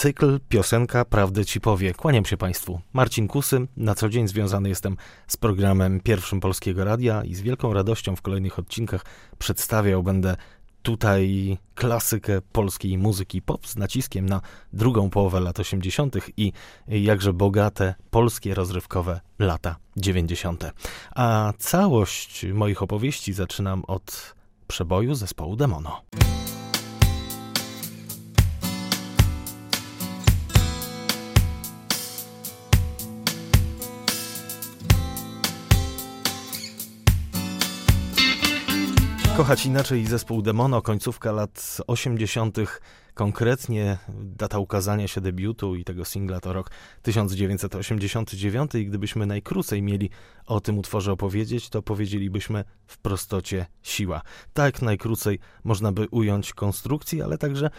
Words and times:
Cykl 0.00 0.40
Piosenka 0.48 1.04
Prawdę 1.04 1.44
Ci 1.44 1.60
powie. 1.60 1.94
Kłaniam 1.94 2.24
się 2.24 2.36
Państwu. 2.36 2.80
Marcin 2.92 3.28
Kusy. 3.28 3.66
Na 3.76 3.94
co 3.94 4.08
dzień 4.08 4.28
związany 4.28 4.68
jestem 4.68 4.96
z 5.26 5.36
programem 5.36 6.00
Pierwszym 6.00 6.40
Polskiego 6.40 6.84
Radia 6.84 7.24
i 7.24 7.34
z 7.34 7.40
wielką 7.40 7.72
radością 7.72 8.16
w 8.16 8.22
kolejnych 8.22 8.58
odcinkach 8.58 9.04
przedstawiał 9.38 10.02
będę 10.02 10.36
tutaj 10.82 11.58
klasykę 11.74 12.40
polskiej 12.52 12.98
muzyki 12.98 13.42
pop 13.42 13.66
z 13.66 13.76
naciskiem 13.76 14.26
na 14.26 14.40
drugą 14.72 15.10
połowę 15.10 15.40
lat 15.40 15.60
80. 15.60 16.16
i 16.36 16.52
jakże 16.88 17.32
bogate 17.32 17.94
polskie 18.10 18.54
rozrywkowe 18.54 19.20
lata 19.38 19.76
90. 19.96 20.72
A 21.14 21.52
całość 21.58 22.46
moich 22.54 22.82
opowieści 22.82 23.32
zaczynam 23.32 23.84
od 23.84 24.34
przeboju 24.66 25.14
zespołu 25.14 25.56
Demono. 25.56 26.02
Kochać 39.40 39.66
inaczej 39.66 40.06
zespół 40.06 40.42
Demono, 40.42 40.82
końcówka 40.82 41.32
lat 41.32 41.78
80., 41.86 42.56
konkretnie 43.14 43.98
data 44.22 44.58
ukazania 44.58 45.08
się 45.08 45.20
debiutu 45.20 45.74
i 45.74 45.84
tego 45.84 46.04
singla 46.04 46.40
to 46.40 46.52
rok 46.52 46.70
1989 47.02 48.74
i 48.74 48.86
gdybyśmy 48.86 49.26
najkrócej 49.26 49.82
mieli 49.82 50.10
o 50.46 50.60
tym 50.60 50.78
utworze 50.78 51.12
opowiedzieć, 51.12 51.68
to 51.68 51.82
powiedzielibyśmy 51.82 52.64
w 52.86 52.98
prostocie 52.98 53.66
siła. 53.82 54.22
Tak 54.52 54.82
najkrócej 54.82 55.38
można 55.64 55.92
by 55.92 56.08
ująć 56.10 56.52
konstrukcję, 56.54 57.24
ale 57.24 57.38
także 57.38 57.70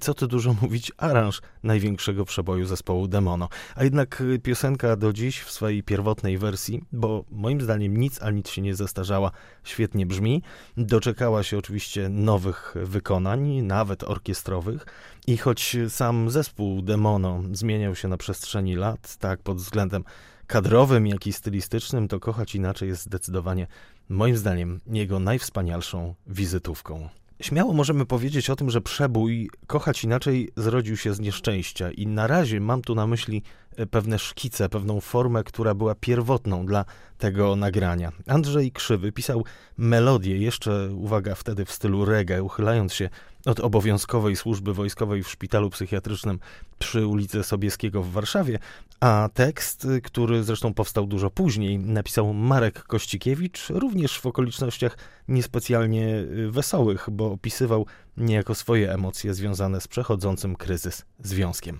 co 0.00 0.14
tu 0.14 0.26
dużo 0.26 0.54
mówić, 0.62 0.92
aranż 0.96 1.40
największego 1.62 2.24
przeboju 2.24 2.66
zespołu 2.66 3.08
Demono. 3.08 3.48
A 3.74 3.84
jednak 3.84 4.20
y, 4.20 4.38
piosenka 4.38 4.96
do 4.96 5.12
dziś 5.12 5.40
w 5.40 5.50
swojej 5.50 5.82
pierwotnej 5.82 6.38
wersji, 6.38 6.82
bo 6.92 7.24
moim 7.30 7.60
zdaniem 7.60 7.96
nic 7.96 8.22
a 8.22 8.30
nic 8.30 8.50
się 8.50 8.62
nie 8.62 8.74
zestarzała, 8.74 9.30
świetnie 9.64 10.06
brzmi. 10.06 10.42
Doczekała 10.76 11.42
się 11.42 11.58
oczywiście 11.58 12.08
nowych 12.08 12.74
wykonań, 12.82 13.62
nawet 13.62 14.04
orkiestrowych. 14.04 14.86
I 15.26 15.36
choć 15.36 15.76
sam 15.88 16.30
zespół 16.30 16.82
Demono 16.82 17.42
zmieniał 17.52 17.94
się 17.94 18.08
na 18.08 18.16
przestrzeni 18.16 18.76
lat, 18.76 19.16
tak 19.16 19.42
pod 19.42 19.56
względem 19.56 20.04
kadrowym, 20.46 21.06
jak 21.06 21.26
i 21.26 21.32
stylistycznym, 21.32 22.08
to 22.08 22.20
kochać 22.20 22.54
inaczej 22.54 22.88
jest 22.88 23.02
zdecydowanie, 23.02 23.66
moim 24.08 24.36
zdaniem, 24.36 24.80
jego 24.86 25.18
najwspanialszą 25.18 26.14
wizytówką. 26.26 27.08
Śmiało 27.42 27.72
możemy 27.72 28.06
powiedzieć 28.06 28.50
o 28.50 28.56
tym, 28.56 28.70
że 28.70 28.80
przebój 28.80 29.50
Kochać 29.66 30.04
Inaczej 30.04 30.50
zrodził 30.56 30.96
się 30.96 31.14
z 31.14 31.20
nieszczęścia 31.20 31.90
i 31.90 32.06
na 32.06 32.26
razie 32.26 32.60
mam 32.60 32.82
tu 32.82 32.94
na 32.94 33.06
myśli 33.06 33.42
e, 33.76 33.86
pewne 33.86 34.18
szkice, 34.18 34.68
pewną 34.68 35.00
formę, 35.00 35.44
która 35.44 35.74
była 35.74 35.94
pierwotną 35.94 36.66
dla 36.66 36.84
tego 37.18 37.56
nagrania. 37.56 38.12
Andrzej 38.26 38.72
Krzywy 38.72 39.12
pisał 39.12 39.44
melodię, 39.76 40.38
jeszcze, 40.38 40.88
uwaga, 40.94 41.34
wtedy 41.34 41.64
w 41.64 41.72
stylu 41.72 42.04
reggae, 42.04 42.42
uchylając 42.42 42.94
się 42.94 43.08
od 43.46 43.60
obowiązkowej 43.60 44.36
służby 44.36 44.74
wojskowej 44.74 45.22
w 45.22 45.28
szpitalu 45.28 45.70
psychiatrycznym 45.70 46.38
przy 46.78 47.06
ulicy 47.06 47.42
Sobieskiego 47.42 48.02
w 48.02 48.10
Warszawie, 48.12 48.58
a 49.00 49.28
tekst, 49.34 49.86
który 50.02 50.44
zresztą 50.44 50.74
powstał 50.74 51.06
dużo 51.06 51.30
później, 51.30 51.78
napisał 51.78 52.34
Marek 52.34 52.82
Kościkiewicz, 52.82 53.68
również 53.70 54.18
w 54.18 54.26
okolicznościach 54.26 54.98
niespecjalnie 55.28 56.06
y, 56.08 56.50
wesołych, 56.50 57.08
bo 57.12 57.32
opisywał 57.32 57.86
niejako 58.16 58.54
swoje 58.54 58.92
emocje 58.92 59.34
związane 59.34 59.80
z 59.80 59.88
przechodzącym 59.88 60.56
kryzys 60.56 61.04
związkiem. 61.20 61.78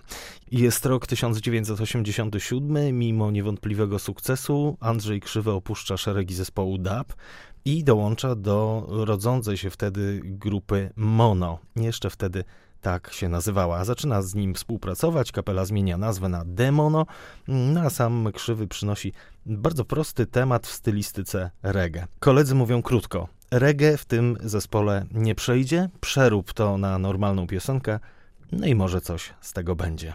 Jest 0.51 0.87
rok 0.87 1.07
1987, 1.07 2.99
mimo 2.99 3.31
niewątpliwego 3.31 3.99
sukcesu 3.99 4.77
Andrzej 4.81 5.21
Krzywy 5.21 5.51
opuszcza 5.51 5.97
szeregi 5.97 6.35
zespołu 6.35 6.79
DAP, 6.79 7.13
i 7.65 7.85
dołącza 7.85 8.35
do 8.35 8.86
rodzącej 8.89 9.57
się 9.57 9.70
wtedy 9.70 10.20
grupy 10.25 10.91
Mono. 10.97 11.59
Jeszcze 11.77 12.11
wtedy 12.11 12.45
tak 12.81 13.13
się 13.13 13.29
nazywała. 13.29 13.85
Zaczyna 13.85 14.23
z 14.23 14.35
nim 14.35 14.55
współpracować, 14.55 15.33
kapela 15.33 15.64
zmienia 15.64 15.98
nazwę 15.98 16.29
na 16.29 16.45
Demono, 16.45 17.07
no 17.48 17.81
a 17.81 17.91
sam 17.91 18.29
Krzywy 18.35 18.69
przynosi 18.69 19.13
bardzo 19.47 19.85
prosty 19.85 20.27
temat 20.27 20.67
w 20.67 20.73
stylistyce 20.73 21.51
reggae. 21.63 22.07
Koledzy 22.20 22.55
mówią 22.55 22.83
krótko, 22.83 23.29
reggae 23.51 23.97
w 23.97 24.05
tym 24.05 24.36
zespole 24.41 25.07
nie 25.13 25.35
przejdzie, 25.35 25.89
przerób 26.01 26.53
to 26.53 26.79
na 26.79 26.98
normalną 26.98 27.47
piosenkę, 27.47 27.98
no 28.53 28.67
i 28.67 28.75
może 28.75 29.01
coś 29.01 29.35
z 29.41 29.53
tego 29.53 29.77
będzie. 29.77 30.13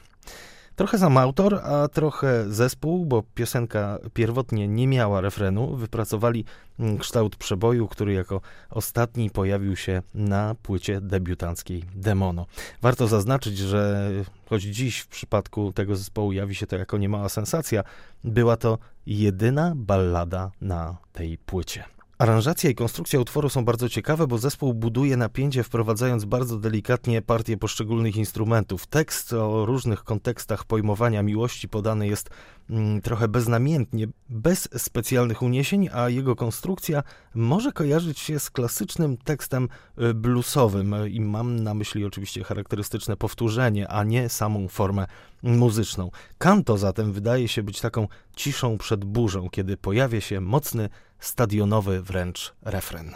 Trochę 0.77 0.97
sam 0.97 1.17
autor, 1.17 1.55
a 1.63 1.87
trochę 1.87 2.45
zespół, 2.49 3.05
bo 3.05 3.23
piosenka 3.35 3.99
pierwotnie 4.13 4.67
nie 4.67 4.87
miała 4.87 5.21
refrenu. 5.21 5.75
Wypracowali 5.75 6.45
mm, 6.79 6.97
kształt 6.97 7.35
przeboju, 7.35 7.87
który 7.87 8.13
jako 8.13 8.41
ostatni 8.69 9.29
pojawił 9.29 9.75
się 9.75 10.01
na 10.13 10.55
płycie 10.63 11.01
debiutanckiej 11.01 11.83
Demono. 11.95 12.45
Warto 12.81 13.07
zaznaczyć, 13.07 13.57
że 13.57 14.09
choć 14.49 14.63
dziś 14.63 14.99
w 14.99 15.07
przypadku 15.07 15.73
tego 15.73 15.95
zespołu 15.95 16.31
jawi 16.31 16.55
się 16.55 16.67
to 16.67 16.75
jako 16.75 16.97
niemała 16.97 17.29
sensacja, 17.29 17.83
była 18.23 18.57
to 18.57 18.77
jedyna 19.05 19.73
ballada 19.75 20.51
na 20.61 20.97
tej 21.13 21.37
płycie. 21.37 21.96
Aranżacja 22.17 22.69
i 22.69 22.75
konstrukcja 22.75 23.19
utworu 23.19 23.49
są 23.49 23.65
bardzo 23.65 23.89
ciekawe, 23.89 24.27
bo 24.27 24.37
zespół 24.37 24.73
buduje 24.73 25.17
napięcie, 25.17 25.63
wprowadzając 25.63 26.25
bardzo 26.25 26.57
delikatnie 26.57 27.21
partię 27.21 27.57
poszczególnych 27.57 28.15
instrumentów. 28.15 28.87
Tekst 28.87 29.33
o 29.33 29.65
różnych 29.65 30.03
kontekstach 30.03 30.65
pojmowania 30.65 31.23
miłości 31.23 31.69
podany 31.69 32.07
jest 32.07 32.29
mm, 32.69 33.01
trochę 33.01 33.27
beznamiętnie, 33.27 34.07
bez 34.29 34.69
specjalnych 34.77 35.41
uniesień, 35.41 35.89
a 35.93 36.09
jego 36.09 36.35
konstrukcja 36.35 37.03
może 37.35 37.71
kojarzyć 37.71 38.19
się 38.19 38.39
z 38.39 38.49
klasycznym 38.49 39.17
tekstem 39.17 39.69
y, 40.01 40.13
bluesowym. 40.13 40.95
I 41.09 41.21
mam 41.21 41.63
na 41.63 41.73
myśli 41.73 42.05
oczywiście 42.05 42.43
charakterystyczne 42.43 43.17
powtórzenie, 43.17 43.87
a 43.87 44.03
nie 44.03 44.29
samą 44.29 44.67
formę 44.67 45.05
muzyczną. 45.43 46.11
Kanto 46.37 46.77
zatem 46.77 47.13
wydaje 47.13 47.47
się 47.47 47.63
być 47.63 47.81
taką 47.81 48.07
ciszą 48.35 48.77
przed 48.77 49.05
burzą, 49.05 49.49
kiedy 49.49 49.77
pojawia 49.77 50.21
się 50.21 50.41
mocny 50.41 50.89
stadionowy 51.19 52.01
wręcz 52.01 52.53
refren. 52.61 53.15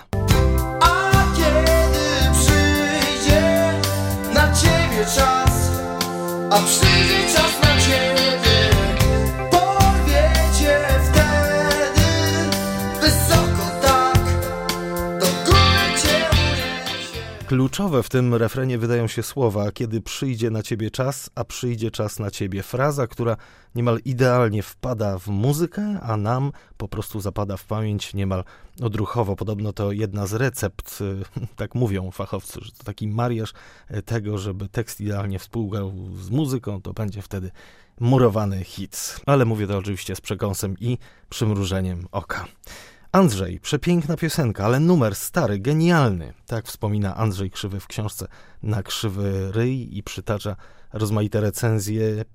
A 0.82 1.12
kiedy 1.36 1.72
przyjdzie 2.34 3.74
na 4.34 4.54
ciebie 4.56 5.06
czas, 5.16 5.72
a 6.52 6.60
przyjdzie 6.60 7.34
czas 7.34 7.62
na 7.64 7.82
ciebie. 7.82 8.21
Kluczowe 17.52 18.04
w 18.04 18.10
tym 18.10 18.36
refrenie 18.36 18.78
wydają 18.78 19.08
się 19.08 19.24
słowa, 19.24 19.72
kiedy 19.72 20.02
przyjdzie 20.02 20.50
na 20.50 20.64
ciebie 20.64 20.92
czas, 20.92 21.30
a 21.36 21.44
przyjdzie 21.44 21.92
czas 21.92 22.20
na 22.20 22.32
ciebie. 22.32 22.64
Fraza, 22.64 23.08
która 23.08 23.38
niemal 23.76 24.00
idealnie 24.06 24.64
wpada 24.64 25.20
w 25.20 25.28
muzykę, 25.28 26.00
a 26.02 26.18
nam 26.18 26.52
po 26.78 26.88
prostu 26.88 27.22
zapada 27.22 27.58
w 27.58 27.66
pamięć 27.66 28.14
niemal 28.14 28.44
odruchowo. 28.82 29.36
Podobno 29.36 29.74
to 29.74 29.92
jedna 29.92 30.28
z 30.28 30.34
recept, 30.34 31.00
tak 31.56 31.76
mówią 31.76 32.12
fachowcy, 32.12 32.60
że 32.62 32.72
to 32.72 32.84
taki 32.84 33.08
mariaż 33.08 33.54
tego, 34.06 34.38
żeby 34.38 34.68
tekst 34.68 35.02
idealnie 35.02 35.40
współgrał 35.40 35.94
z 36.20 36.30
muzyką, 36.30 36.82
to 36.82 36.94
będzie 36.94 37.22
wtedy 37.22 37.52
murowany 38.00 38.64
hit. 38.64 39.20
Ale 39.26 39.46
mówię 39.46 39.68
to 39.68 39.78
oczywiście 39.78 40.16
z 40.16 40.22
przekąsem 40.22 40.76
i 40.80 40.98
przymrużeniem 41.30 42.08
oka. 42.12 42.46
Andrzej, 43.12 43.60
przepiękna 43.60 44.18
piosenka, 44.18 44.66
ale 44.66 44.80
numer 44.80 45.16
stary, 45.16 45.60
genialny. 45.60 46.34
Tak 46.46 46.66
wspomina 46.66 47.16
Andrzej 47.16 47.52
Krzywy 47.52 47.80
w 47.80 47.88
książce 47.88 48.28
Na 48.64 48.84
krzywy 48.84 49.52
ryj 49.52 49.98
i 49.98 50.04
przytacza 50.04 50.56
rozmaite 50.94 51.42
recenzje 51.42 52.26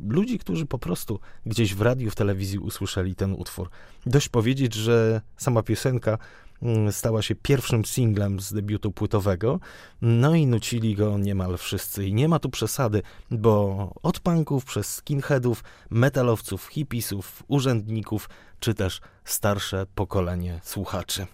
ludzi, 0.00 0.38
którzy 0.38 0.66
po 0.66 0.78
prostu 0.78 1.20
gdzieś 1.46 1.74
w 1.74 1.80
radiu, 1.80 2.10
w 2.10 2.14
telewizji 2.14 2.58
usłyszeli 2.58 3.14
ten 3.14 3.32
utwór. 3.32 3.70
Dość 4.06 4.28
powiedzieć, 4.28 4.74
że 4.74 5.20
sama 5.36 5.62
piosenka 5.62 6.18
stała 6.90 7.22
się 7.22 7.34
pierwszym 7.34 7.84
singlem 7.84 8.40
z 8.40 8.52
debiutu 8.52 8.92
płytowego, 8.92 9.60
no 10.02 10.34
i 10.34 10.46
nucili 10.46 10.94
go 10.94 11.18
niemal 11.18 11.58
wszyscy. 11.58 12.06
I 12.06 12.14
nie 12.14 12.28
ma 12.28 12.38
tu 12.38 12.50
przesady, 12.50 13.02
bo 13.30 13.92
od 14.02 14.20
punków 14.20 14.64
przez 14.64 14.94
skinheadów, 14.94 15.64
metalowców, 15.90 16.66
hipisów, 16.66 17.42
urzędników, 17.48 18.28
czy 18.60 18.74
też 18.74 19.00
starsze 19.24 19.86
pokolenie 19.94 20.60
słuchaczy. 20.62 21.26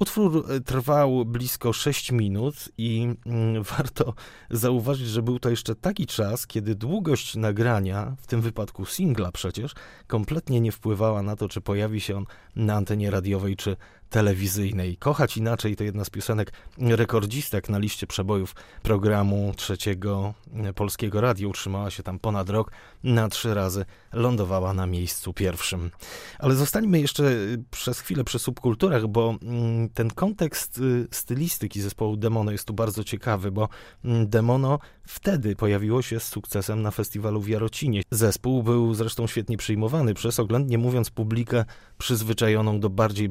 Utwór 0.00 0.44
e, 0.50 0.60
trwał 0.60 1.24
blisko 1.24 1.72
6 1.72 2.12
minut 2.12 2.68
i 2.78 3.08
mm, 3.26 3.62
warto 3.76 4.14
zauważyć, 4.50 5.08
że 5.08 5.22
był 5.22 5.38
to 5.38 5.50
jeszcze 5.50 5.74
taki 5.74 6.06
czas, 6.06 6.46
kiedy 6.46 6.74
długość 6.74 7.36
nagrania, 7.36 8.16
w 8.20 8.26
tym 8.26 8.40
wypadku 8.40 8.86
singla 8.86 9.32
przecież, 9.32 9.74
kompletnie 10.06 10.60
nie 10.60 10.72
wpływała 10.72 11.22
na 11.22 11.36
to, 11.36 11.48
czy 11.48 11.60
pojawi 11.60 12.00
się 12.00 12.16
on 12.16 12.24
na 12.56 12.74
antenie 12.74 13.10
radiowej 13.10 13.56
czy 13.56 13.76
telewizyjnej. 14.10 14.96
Kochać 14.96 15.36
inaczej 15.36 15.76
to 15.76 15.84
jedna 15.84 16.04
z 16.04 16.10
piosenek 16.10 16.52
rekordzistek 16.78 17.68
na 17.68 17.78
liście 17.78 18.06
przebojów 18.06 18.54
programu 18.82 19.52
trzeciego 19.56 20.34
polskiego 20.74 21.20
radia. 21.20 21.48
Utrzymała 21.48 21.90
się 21.90 22.02
tam 22.02 22.18
ponad 22.18 22.50
rok, 22.50 22.72
na 23.04 23.28
trzy 23.28 23.54
razy 23.54 23.84
lądowała 24.12 24.74
na 24.74 24.86
miejscu 24.86 25.32
pierwszym. 25.32 25.90
Ale 26.38 26.54
zostańmy 26.54 27.00
jeszcze 27.00 27.36
przez 27.70 28.00
chwilę 28.00 28.24
przy 28.24 28.38
subkulturach, 28.38 29.06
bo 29.06 29.34
mm, 29.42 29.88
ten 29.88 30.10
kontekst 30.10 30.78
y, 30.78 31.08
stylistyki 31.10 31.80
zespołu 31.80 32.16
Demono 32.16 32.52
jest 32.52 32.64
tu 32.64 32.74
bardzo 32.74 33.04
ciekawy, 33.04 33.52
bo 33.52 33.68
mm, 34.04 34.28
Demono 34.28 34.78
wtedy 35.06 35.56
pojawiło 35.56 36.02
się 36.02 36.20
z 36.20 36.28
sukcesem 36.28 36.82
na 36.82 36.90
festiwalu 36.90 37.40
w 37.40 37.48
Jarocinie. 37.48 38.02
Zespół 38.10 38.62
był 38.62 38.94
zresztą 38.94 39.26
świetnie 39.26 39.56
przyjmowany 39.56 40.14
przez 40.14 40.40
oględnie 40.40 40.78
mówiąc 40.78 41.10
publikę 41.10 41.64
przyzwyczajoną 41.98 42.80
do 42.80 42.90
bardziej 42.90 43.28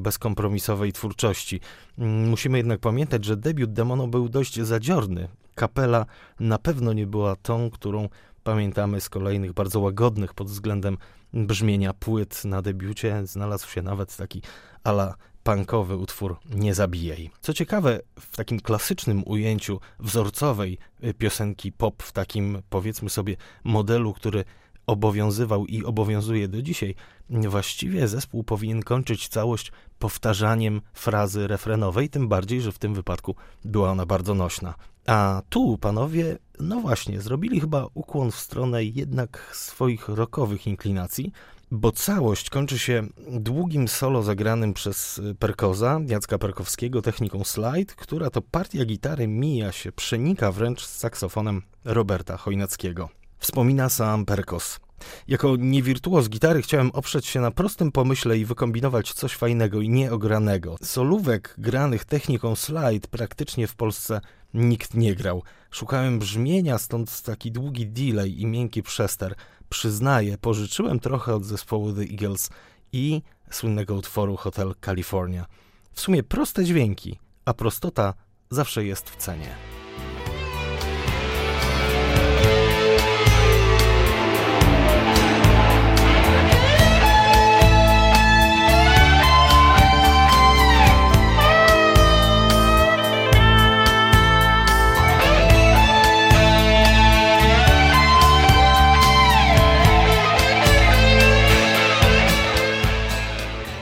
bezkompromisowej 0.70 0.92
twórczości. 0.92 1.60
Mm, 1.98 2.28
musimy 2.28 2.58
jednak 2.58 2.80
pamiętać, 2.80 3.24
że 3.24 3.36
debiut 3.36 3.72
Demono 3.72 4.08
był 4.08 4.28
dość 4.28 4.60
zadziorny. 4.60 5.28
Kapela 5.54 6.06
na 6.40 6.58
pewno 6.58 6.92
nie 6.92 7.06
była 7.06 7.36
tą, 7.36 7.70
którą 7.70 8.08
pamiętamy 8.42 9.00
z 9.00 9.08
kolejnych 9.08 9.52
bardzo 9.52 9.80
łagodnych 9.80 10.34
pod 10.34 10.48
względem 10.48 10.98
brzmienia 11.32 11.94
płyt 11.94 12.44
na 12.44 12.62
debiucie. 12.62 13.26
Znalazł 13.26 13.68
się 13.70 13.82
nawet 13.82 14.16
taki 14.16 14.42
ala 14.84 15.14
punkowy 15.42 15.96
utwór 15.96 16.36
Nie 16.50 16.74
zabijaj. 16.74 17.30
Co 17.40 17.54
ciekawe, 17.54 18.00
w 18.20 18.36
takim 18.36 18.60
klasycznym 18.60 19.22
ujęciu 19.26 19.80
wzorcowej 19.98 20.78
y, 21.04 21.14
piosenki 21.14 21.72
pop, 21.72 22.02
w 22.02 22.12
takim 22.12 22.62
powiedzmy 22.70 23.10
sobie 23.10 23.36
modelu, 23.64 24.12
który 24.12 24.44
obowiązywał 24.90 25.66
i 25.66 25.84
obowiązuje 25.84 26.48
do 26.48 26.62
dzisiaj, 26.62 26.94
właściwie 27.30 28.08
zespół 28.08 28.44
powinien 28.44 28.82
kończyć 28.82 29.28
całość 29.28 29.72
powtarzaniem 29.98 30.80
frazy 30.92 31.46
refrenowej, 31.46 32.08
tym 32.08 32.28
bardziej, 32.28 32.60
że 32.60 32.72
w 32.72 32.78
tym 32.78 32.94
wypadku 32.94 33.34
była 33.64 33.90
ona 33.90 34.06
bardzo 34.06 34.34
nośna. 34.34 34.74
A 35.06 35.42
tu 35.48 35.78
panowie, 35.78 36.38
no 36.60 36.80
właśnie, 36.80 37.20
zrobili 37.20 37.60
chyba 37.60 37.86
ukłon 37.94 38.30
w 38.30 38.36
stronę 38.36 38.84
jednak 38.84 39.50
swoich 39.54 40.08
rokowych 40.08 40.66
inklinacji, 40.66 41.32
bo 41.70 41.92
całość 41.92 42.50
kończy 42.50 42.78
się 42.78 43.06
długim 43.32 43.88
solo 43.88 44.22
zagranym 44.22 44.74
przez 44.74 45.20
Perkoza, 45.38 46.00
Jacka 46.06 46.38
Perkowskiego, 46.38 47.02
techniką 47.02 47.44
slide, 47.44 47.94
która 47.96 48.30
to 48.30 48.42
partia 48.42 48.84
gitary 48.84 49.28
mija 49.28 49.72
się, 49.72 49.92
przenika 49.92 50.52
wręcz 50.52 50.86
z 50.86 50.98
saksofonem 50.98 51.62
Roberta 51.84 52.36
Chojnackiego. 52.36 53.19
Wspomina 53.40 53.88
sam 53.88 54.24
Perkos. 54.26 54.80
Jako 55.28 55.56
niewirtuoz 55.56 56.28
gitary 56.28 56.62
chciałem 56.62 56.90
oprzeć 56.90 57.26
się 57.26 57.40
na 57.40 57.50
prostym 57.50 57.92
pomyśle 57.92 58.38
i 58.38 58.44
wykombinować 58.44 59.12
coś 59.12 59.34
fajnego 59.36 59.80
i 59.80 59.88
nieogranego. 59.88 60.76
Solówek 60.82 61.54
granych 61.58 62.04
techniką 62.04 62.56
slide 62.56 63.08
praktycznie 63.10 63.66
w 63.66 63.74
Polsce 63.74 64.20
nikt 64.54 64.94
nie 64.94 65.14
grał. 65.14 65.42
Szukałem 65.70 66.18
brzmienia, 66.18 66.78
stąd 66.78 67.22
taki 67.22 67.52
długi 67.52 67.86
delay 67.86 68.40
i 68.40 68.46
miękki 68.46 68.82
przester. 68.82 69.34
Przyznaję, 69.68 70.38
pożyczyłem 70.38 71.00
trochę 71.00 71.34
od 71.34 71.44
zespołu 71.44 71.92
The 71.92 72.02
Eagles 72.02 72.50
i 72.92 73.22
słynnego 73.50 73.94
utworu 73.94 74.36
Hotel 74.36 74.74
California. 74.84 75.46
W 75.92 76.00
sumie 76.00 76.22
proste 76.22 76.64
dźwięki, 76.64 77.18
a 77.44 77.54
prostota 77.54 78.14
zawsze 78.50 78.84
jest 78.84 79.10
w 79.10 79.16
cenie. 79.16 79.79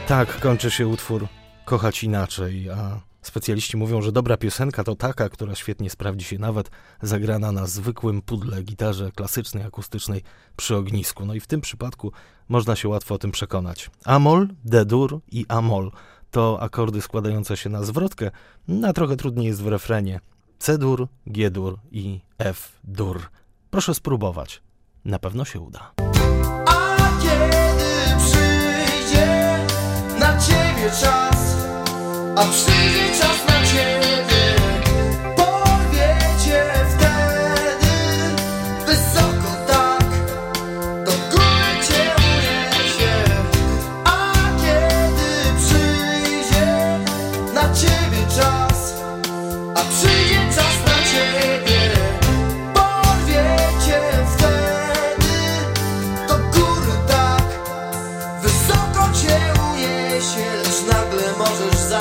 Tak 0.08 0.40
kończy 0.40 0.70
się 0.70 0.88
utwór 0.88 1.26
Kochać 1.64 2.04
inaczej, 2.04 2.70
a 2.70 3.00
specjaliści 3.22 3.76
mówią, 3.76 4.02
że 4.02 4.12
dobra 4.12 4.36
piosenka 4.36 4.84
to 4.84 4.96
taka, 4.96 5.28
która 5.28 5.54
świetnie 5.54 5.90
sprawdzi 5.90 6.24
się 6.24 6.38
nawet 6.38 6.70
zagrana 7.02 7.52
na 7.52 7.66
zwykłym 7.66 8.22
pudle, 8.22 8.62
gitarze 8.62 9.12
klasycznej, 9.12 9.64
akustycznej 9.64 10.22
przy 10.56 10.76
ognisku. 10.76 11.26
No 11.26 11.34
i 11.34 11.40
w 11.40 11.46
tym 11.46 11.60
przypadku 11.60 12.12
można 12.48 12.76
się 12.76 12.88
łatwo 12.88 13.14
o 13.14 13.18
tym 13.18 13.30
przekonać. 13.30 13.90
Amol, 14.04 14.48
D-dur 14.64 15.20
i 15.32 15.46
Amol 15.48 15.90
to 16.30 16.58
akordy 16.60 17.02
składające 17.02 17.56
się 17.56 17.70
na 17.70 17.82
zwrotkę, 17.82 18.30
a 18.86 18.92
trochę 18.92 19.16
trudniej 19.16 19.46
jest 19.46 19.62
w 19.62 19.66
refrenie. 19.66 20.20
C-dur, 20.58 21.08
G-dur 21.26 21.78
i 21.90 22.20
F-dur. 22.38 23.22
Proszę 23.70 23.94
spróbować. 23.94 24.62
Na 25.04 25.18
pewno 25.18 25.44
się 25.44 25.60
uda. 25.60 25.92
A 32.38 33.07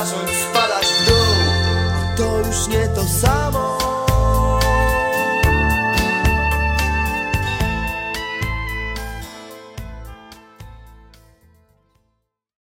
zacząć 0.04 0.30
spadać 0.30 0.86
w 0.86 1.06
dół. 1.08 1.16
To 2.16 2.38
już 2.38 2.68
nie 2.68 2.88
to 2.88 3.04
samo 3.04 3.37